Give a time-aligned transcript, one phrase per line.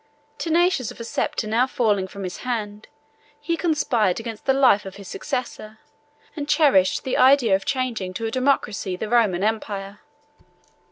[0.39, 2.87] Tenacious of a sceptre now falling from his hand,
[3.39, 5.77] he conspired against the life of his successor,
[6.35, 9.99] and cherished the idea of changing to a democracy the Roman empire.